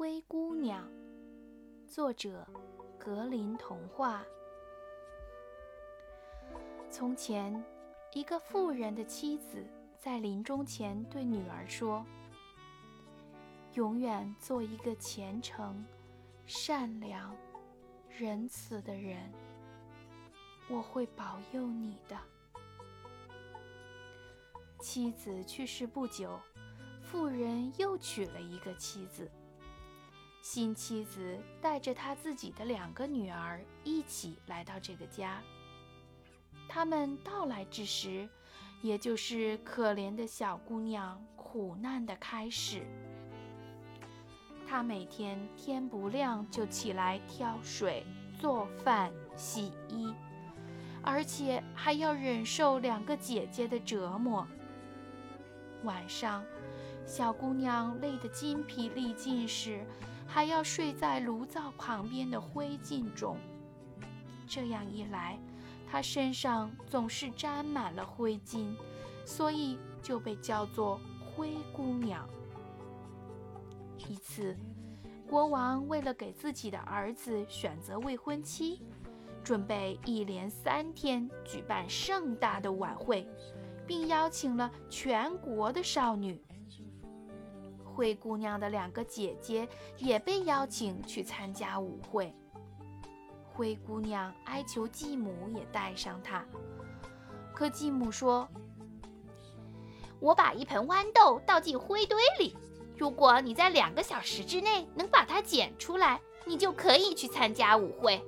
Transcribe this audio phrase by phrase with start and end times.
[0.00, 0.90] 灰姑娘，
[1.86, 2.48] 作者
[2.98, 4.24] 格林童话。
[6.88, 7.62] 从前，
[8.14, 9.62] 一个富人的妻子
[9.98, 12.02] 在临终前对女儿说
[13.76, 15.84] ：“永远做一个虔诚、
[16.46, 17.36] 善良、
[18.08, 19.30] 仁慈的人，
[20.70, 22.16] 我会保佑你的。”
[24.80, 26.40] 妻子去世不久。
[27.02, 29.30] 妇人又娶了一个妻子。
[30.42, 35.42] 新妻子带着她自己的两个女儿一起来到这个家。
[36.68, 38.28] 他们到来之时，
[38.82, 42.86] 也就是可怜的小姑娘苦难的开始。
[44.66, 48.06] 她每天天不亮就起来挑水、
[48.38, 50.14] 做饭、洗衣，
[51.02, 54.46] 而且还要忍受两个姐姐的折磨。
[55.84, 56.42] 晚上。
[57.06, 59.84] 小姑娘累得筋疲力尽时，
[60.32, 63.36] 还要睡在炉灶旁边的灰烬中。
[64.46, 65.36] 这样一来，
[65.90, 68.74] 她身上总是沾满了灰烬，
[69.26, 72.28] 所以就被叫做灰姑娘。
[74.08, 74.56] 一次，
[75.28, 78.80] 国王为了给自己的儿子选择未婚妻，
[79.42, 83.28] 准备一连三天举办盛大的晚会，
[83.84, 86.40] 并邀请了全国的少女。
[87.94, 92.34] 灰姑娘的两个姐姐也被邀请去参加舞会。
[93.52, 96.42] 灰姑娘哀求继母也带上她，
[97.52, 98.48] 可继母说
[100.18, 102.56] ：“我把一盆豌豆倒进灰堆里，
[102.96, 108.22] 如果你在两个小时之内能把它捡出来，你就可以去参加舞会。”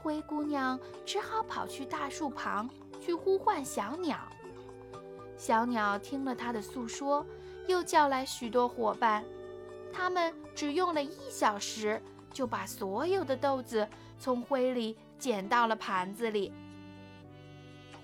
[0.00, 2.70] 灰姑娘只好跑去大树旁
[3.00, 4.16] 去呼唤小鸟。
[5.36, 7.26] 小鸟听了她的诉说。
[7.66, 9.24] 又叫来许多伙伴，
[9.92, 12.00] 他们只用了一小时，
[12.32, 16.52] 就把所有的豆子从灰里捡到了盘子里。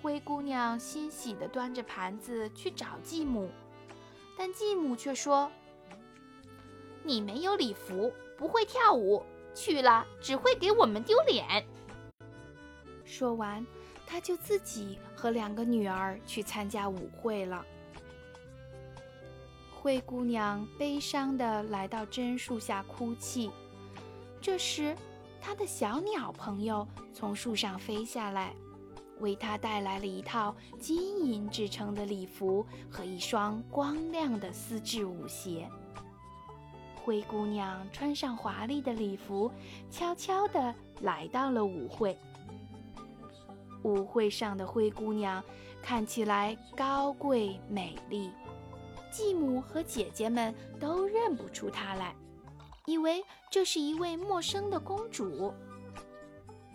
[0.01, 3.49] 灰姑娘欣喜地端着盘子去找继母，
[4.37, 5.51] 但继母却说
[7.03, 11.65] ：“你没有礼服，不会跳舞，去了只会给我们丢脸。”
[13.03, 13.65] 说完，
[14.05, 17.65] 她就自己和两个女儿去参加舞会了。
[19.81, 23.49] 灰姑娘悲伤地来到榛树下哭泣。
[24.41, 24.95] 这时，
[25.39, 28.53] 她的小鸟朋友从树上飞下来，
[29.19, 35.69] 为她带来了一套金银制成的礼服和一双光亮的丝质舞鞋。
[36.95, 39.49] 灰姑娘穿上华丽的礼服，
[39.89, 42.17] 悄悄地来到了舞会。
[43.83, 45.41] 舞会上的灰姑娘
[45.81, 48.31] 看起来高贵美丽。
[49.17, 52.15] 继母和姐姐们都认不出她来，
[52.85, 55.51] 以为这是一位陌生的公主。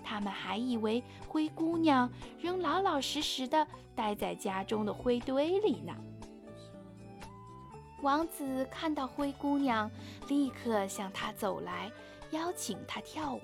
[0.03, 2.11] 他们还以为灰姑娘
[2.41, 3.65] 仍老老实实的
[3.95, 5.95] 待在家中的灰堆里呢。
[8.01, 9.89] 王子看到灰姑娘，
[10.27, 11.93] 立刻向她走来，
[12.33, 13.41] 邀请她跳舞。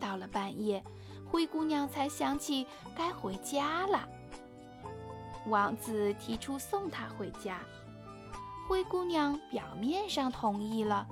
[0.00, 0.82] 到了半夜，
[1.24, 2.66] 灰姑娘才想起
[2.96, 4.08] 该回家了。
[5.46, 7.60] 王子提出送她回家，
[8.66, 11.06] 灰姑娘表面上同意了，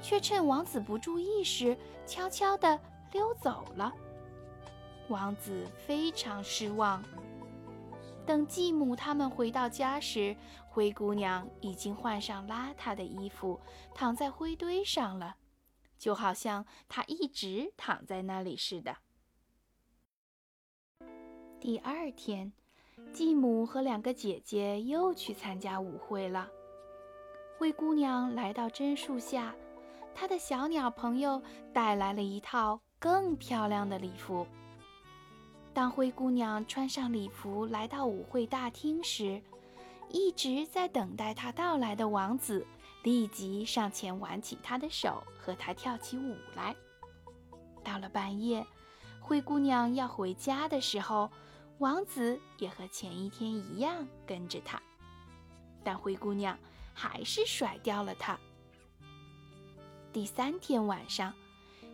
[0.00, 1.76] 却趁王子不注意时
[2.06, 2.80] 悄悄地
[3.12, 3.92] 溜走了。
[5.08, 7.02] 王子非常失望。
[8.24, 10.34] 等继母他们回到家时，
[10.68, 13.60] 灰姑娘已经换上邋遢的衣服，
[13.94, 15.36] 躺在灰堆上了，
[15.98, 18.96] 就好像她一直躺在那里似的。
[21.60, 22.52] 第二天。
[23.12, 26.48] 继母和两个姐姐又去参加舞会了。
[27.58, 29.54] 灰姑娘来到榛树下，
[30.14, 31.40] 她的小鸟朋友
[31.72, 34.46] 带来了一套更漂亮的礼服。
[35.72, 39.40] 当灰姑娘穿上礼服来到舞会大厅时，
[40.10, 42.66] 一直在等待她到来的王子
[43.02, 46.76] 立即上前挽起她的手，和她跳起舞来。
[47.82, 48.66] 到了半夜，
[49.20, 51.30] 灰姑娘要回家的时候。
[51.78, 54.80] 王子也和前一天一样跟着她，
[55.84, 56.58] 但灰姑娘
[56.94, 58.38] 还是甩掉了他。
[60.10, 61.34] 第三天晚上，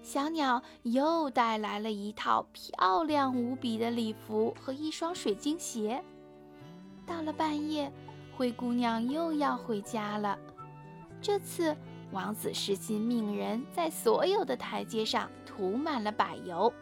[0.01, 6.01] 小鸟又带来了一套漂亮无比的礼服和一双水晶鞋。
[7.05, 7.93] 到了半夜，
[8.37, 10.39] 灰姑娘又要回家了。
[11.21, 11.77] 这次，
[12.13, 16.73] 王子施行命人在所有的台阶上涂满了柏油。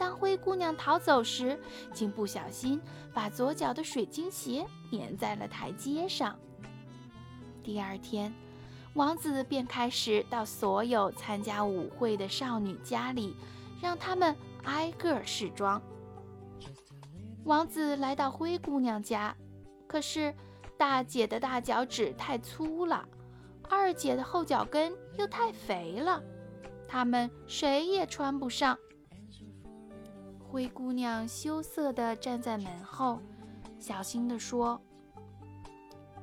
[0.00, 1.60] 当灰姑娘逃走时，
[1.92, 2.80] 竟不小心
[3.12, 6.34] 把左脚的水晶鞋粘在了台阶上。
[7.62, 8.32] 第二天，
[8.94, 13.36] 王子便开始到所有参加舞会的少女家里，
[13.78, 15.78] 让她们挨个试妆。
[17.44, 19.36] 王子来到灰姑娘家，
[19.86, 20.34] 可是
[20.78, 23.06] 大姐的大脚趾太粗了，
[23.68, 26.22] 二姐的后脚跟又太肥了，
[26.88, 28.78] 她们谁也穿不上。
[30.50, 33.20] 灰姑娘羞涩地站在门后，
[33.78, 34.80] 小心地说：“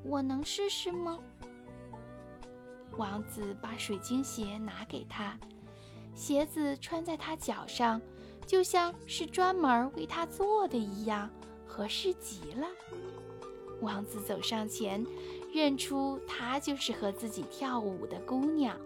[0.04, 1.18] 我能试试吗？”
[2.98, 5.40] 王子把水晶鞋拿给她，
[6.14, 8.02] 鞋子穿在她脚上，
[8.46, 11.30] 就像是专门为她做的一样，
[11.66, 12.68] 合适极了。
[13.80, 15.06] 王子走上前，
[15.54, 18.78] 认出她就是和自己跳舞的姑娘，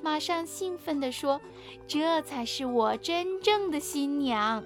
[0.00, 1.40] 马上兴奋地说
[1.86, 4.64] ：“这才是我真正的新娘。”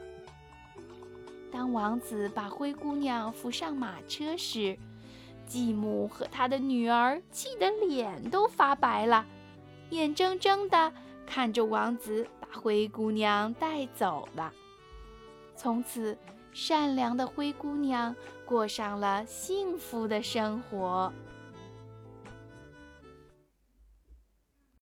[1.51, 4.79] 当王子把灰姑娘扶上马车时，
[5.47, 9.27] 继母和他的女儿气得脸都发白了，
[9.91, 10.93] 眼睁睁地
[11.27, 14.53] 看着王子把灰姑娘带走了。
[15.55, 16.17] 从此，
[16.53, 21.13] 善良的灰姑娘过上了幸福的生活。